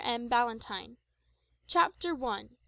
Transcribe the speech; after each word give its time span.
M. 0.03 0.27
BALLANTYNE. 0.27 0.97
CHAPTER 1.67 2.15
ONE. 2.15 2.57